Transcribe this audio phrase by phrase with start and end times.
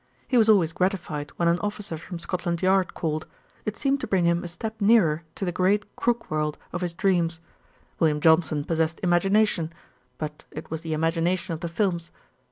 [0.27, 3.27] He was always gratified when an officer from Scotland Yard called;
[3.65, 6.95] it seemed to bring him a step nearer to the great crook world of his
[6.95, 7.39] dreams.
[7.99, 9.71] William Johnson possessed imagination;
[10.17, 12.09] but it was the imagination of the films.